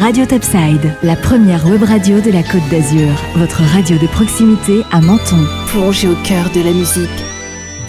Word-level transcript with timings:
Radio 0.00 0.24
Topside, 0.24 0.94
la 1.02 1.14
première 1.14 1.66
web 1.66 1.82
radio 1.82 2.22
de 2.22 2.30
la 2.30 2.42
Côte 2.42 2.66
d'Azur. 2.70 3.12
Votre 3.36 3.60
radio 3.60 3.98
de 3.98 4.06
proximité 4.06 4.82
à 4.90 5.02
Menton. 5.02 5.44
Plongez 5.66 6.08
au 6.08 6.14
cœur 6.24 6.50
de 6.54 6.62
la 6.62 6.72
musique. 6.72 7.29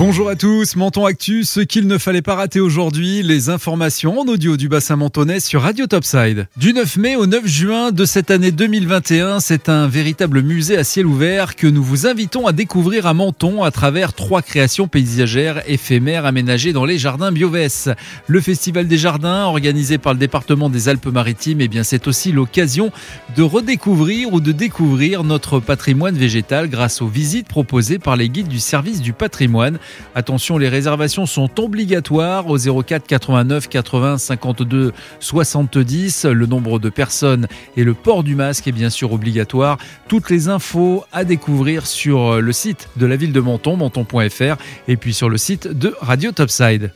Bonjour 0.00 0.30
à 0.30 0.34
tous, 0.34 0.76
Menton 0.76 1.04
Actu, 1.04 1.44
ce 1.44 1.60
qu'il 1.60 1.86
ne 1.86 1.98
fallait 1.98 2.22
pas 2.22 2.34
rater 2.34 2.58
aujourd'hui, 2.58 3.22
les 3.22 3.50
informations 3.50 4.20
en 4.20 4.24
audio 4.28 4.56
du 4.56 4.66
bassin 4.66 4.96
mentonais 4.96 5.40
sur 5.40 5.60
Radio 5.60 5.86
Topside. 5.86 6.48
Du 6.56 6.72
9 6.72 6.96
mai 6.96 7.16
au 7.16 7.26
9 7.26 7.46
juin 7.46 7.92
de 7.92 8.06
cette 8.06 8.30
année 8.30 8.50
2021, 8.50 9.40
c'est 9.40 9.68
un 9.68 9.88
véritable 9.88 10.40
musée 10.40 10.78
à 10.78 10.84
ciel 10.84 11.04
ouvert 11.04 11.54
que 11.54 11.66
nous 11.66 11.82
vous 11.82 12.06
invitons 12.06 12.46
à 12.46 12.52
découvrir 12.52 13.04
à 13.04 13.12
Menton 13.12 13.62
à 13.62 13.70
travers 13.70 14.14
trois 14.14 14.40
créations 14.40 14.88
paysagères 14.88 15.62
éphémères 15.68 16.24
aménagées 16.24 16.72
dans 16.72 16.86
les 16.86 16.96
jardins 16.96 17.30
Biovès. 17.30 17.90
Le 18.26 18.40
Festival 18.40 18.88
des 18.88 18.96
Jardins, 18.96 19.44
organisé 19.44 19.98
par 19.98 20.14
le 20.14 20.18
département 20.18 20.70
des 20.70 20.88
Alpes-Maritimes, 20.88 21.60
eh 21.60 21.68
bien 21.68 21.82
c'est 21.82 22.08
aussi 22.08 22.32
l'occasion 22.32 22.90
de 23.36 23.42
redécouvrir 23.42 24.32
ou 24.32 24.40
de 24.40 24.52
découvrir 24.52 25.24
notre 25.24 25.60
patrimoine 25.60 26.16
végétal 26.16 26.70
grâce 26.70 27.02
aux 27.02 27.08
visites 27.08 27.48
proposées 27.48 27.98
par 27.98 28.16
les 28.16 28.30
guides 28.30 28.48
du 28.48 28.60
service 28.60 29.02
du 29.02 29.12
patrimoine. 29.12 29.78
Attention, 30.14 30.58
les 30.58 30.68
réservations 30.68 31.26
sont 31.26 31.60
obligatoires 31.60 32.48
au 32.48 32.58
04 32.58 33.06
89 33.06 33.68
80 33.68 34.18
52 34.18 34.92
70. 35.20 36.24
Le 36.24 36.46
nombre 36.46 36.78
de 36.78 36.88
personnes 36.88 37.46
et 37.76 37.84
le 37.84 37.94
port 37.94 38.22
du 38.22 38.34
masque 38.34 38.68
est 38.68 38.72
bien 38.72 38.90
sûr 38.90 39.12
obligatoire. 39.12 39.78
Toutes 40.08 40.30
les 40.30 40.48
infos 40.48 41.04
à 41.12 41.24
découvrir 41.24 41.86
sur 41.86 42.40
le 42.40 42.52
site 42.52 42.88
de 42.96 43.06
la 43.06 43.16
ville 43.16 43.32
de 43.32 43.40
Menton, 43.40 43.76
menton.fr, 43.76 44.56
et 44.88 44.96
puis 44.96 45.14
sur 45.14 45.28
le 45.28 45.38
site 45.38 45.68
de 45.68 45.94
Radio 46.00 46.32
Topside. 46.32 46.92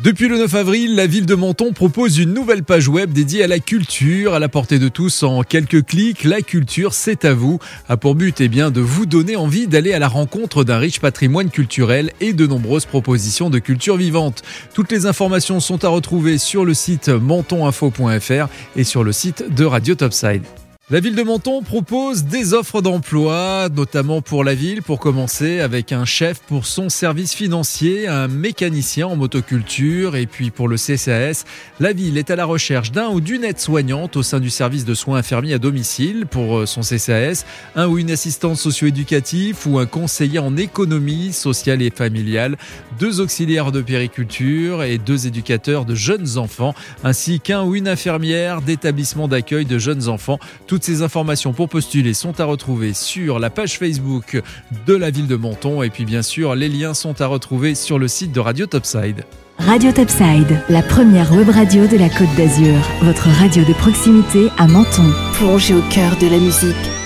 Depuis 0.00 0.28
le 0.28 0.38
9 0.38 0.54
avril, 0.54 0.94
la 0.94 1.08
ville 1.08 1.26
de 1.26 1.34
Menton 1.34 1.72
propose 1.72 2.18
une 2.18 2.32
nouvelle 2.32 2.62
page 2.62 2.86
web 2.86 3.12
dédiée 3.12 3.42
à 3.42 3.48
la 3.48 3.58
culture, 3.58 4.32
à 4.32 4.38
la 4.38 4.48
portée 4.48 4.78
de 4.78 4.88
tous 4.88 5.24
en 5.24 5.42
quelques 5.42 5.84
clics. 5.84 6.22
La 6.22 6.40
culture, 6.40 6.94
c'est 6.94 7.24
à 7.24 7.34
vous. 7.34 7.58
A 7.88 7.96
pour 7.96 8.14
but 8.14 8.40
eh 8.40 8.46
bien, 8.46 8.70
de 8.70 8.80
vous 8.80 9.06
donner 9.06 9.34
envie 9.34 9.66
d'aller 9.66 9.92
à 9.92 9.98
la 9.98 10.06
rencontre 10.06 10.62
d'un 10.62 10.78
riche 10.78 11.00
patrimoine 11.00 11.50
culturel 11.50 12.12
et 12.20 12.32
de 12.32 12.46
nombreuses 12.46 12.86
propositions 12.86 13.50
de 13.50 13.58
culture 13.58 13.96
vivante. 13.96 14.44
Toutes 14.72 14.92
les 14.92 15.06
informations 15.06 15.58
sont 15.58 15.84
à 15.84 15.88
retrouver 15.88 16.38
sur 16.38 16.64
le 16.64 16.74
site 16.74 17.08
mentoninfo.fr 17.08 18.46
et 18.76 18.84
sur 18.84 19.02
le 19.02 19.10
site 19.10 19.52
de 19.52 19.64
Radio 19.64 19.96
Topside. 19.96 20.44
La 20.90 21.00
ville 21.00 21.14
de 21.14 21.22
Menton 21.22 21.60
propose 21.60 22.24
des 22.24 22.54
offres 22.54 22.80
d'emploi, 22.80 23.68
notamment 23.68 24.22
pour 24.22 24.42
la 24.42 24.54
ville, 24.54 24.80
pour 24.80 25.00
commencer 25.00 25.60
avec 25.60 25.92
un 25.92 26.06
chef 26.06 26.38
pour 26.38 26.64
son 26.64 26.88
service 26.88 27.34
financier, 27.34 28.08
un 28.08 28.26
mécanicien 28.26 29.06
en 29.06 29.14
motoculture 29.14 30.16
et 30.16 30.24
puis 30.24 30.50
pour 30.50 30.66
le 30.66 30.76
CCAS, 30.78 31.44
la 31.78 31.92
ville 31.92 32.16
est 32.16 32.30
à 32.30 32.36
la 32.36 32.46
recherche 32.46 32.90
d'un 32.90 33.10
ou 33.10 33.20
d'une 33.20 33.44
aide-soignante 33.44 34.16
au 34.16 34.22
sein 34.22 34.40
du 34.40 34.48
service 34.48 34.86
de 34.86 34.94
soins 34.94 35.18
infirmiers 35.18 35.52
à 35.52 35.58
domicile 35.58 36.24
pour 36.24 36.60
euh, 36.60 36.64
son 36.64 36.80
CCAS, 36.80 37.44
un 37.76 37.86
ou 37.86 37.98
une 37.98 38.10
assistante 38.10 38.56
socio-éducative 38.56 39.58
ou 39.66 39.78
un 39.78 39.84
conseiller 39.84 40.38
en 40.38 40.56
économie 40.56 41.34
sociale 41.34 41.82
et 41.82 41.90
familiale, 41.90 42.56
deux 42.98 43.20
auxiliaires 43.20 43.72
de 43.72 43.82
périculture 43.82 44.82
et 44.82 44.96
deux 44.96 45.26
éducateurs 45.26 45.84
de 45.84 45.94
jeunes 45.94 46.38
enfants, 46.38 46.74
ainsi 47.04 47.40
qu'un 47.40 47.62
ou 47.62 47.74
une 47.74 47.88
infirmière 47.88 48.62
d'établissement 48.62 49.28
d'accueil 49.28 49.66
de 49.66 49.76
jeunes 49.76 50.08
enfants. 50.08 50.38
Toutes 50.78 50.84
ces 50.84 51.02
informations 51.02 51.52
pour 51.52 51.68
postuler 51.68 52.14
sont 52.14 52.38
à 52.38 52.44
retrouver 52.44 52.92
sur 52.92 53.40
la 53.40 53.50
page 53.50 53.80
Facebook 53.80 54.40
de 54.86 54.94
la 54.94 55.10
ville 55.10 55.26
de 55.26 55.34
Menton 55.34 55.82
et 55.82 55.90
puis 55.90 56.04
bien 56.04 56.22
sûr 56.22 56.54
les 56.54 56.68
liens 56.68 56.94
sont 56.94 57.20
à 57.20 57.26
retrouver 57.26 57.74
sur 57.74 57.98
le 57.98 58.06
site 58.06 58.30
de 58.30 58.38
Radio 58.38 58.64
Topside. 58.66 59.24
Radio 59.58 59.90
Topside, 59.90 60.62
la 60.68 60.82
première 60.82 61.32
web 61.32 61.48
radio 61.48 61.88
de 61.88 61.96
la 61.96 62.08
Côte 62.08 62.32
d'Azur, 62.36 62.76
votre 63.02 63.26
radio 63.40 63.64
de 63.64 63.72
proximité 63.72 64.50
à 64.56 64.68
Menton. 64.68 65.12
Plongez 65.32 65.74
au 65.74 65.82
cœur 65.90 66.16
de 66.20 66.28
la 66.28 66.38
musique. 66.38 66.97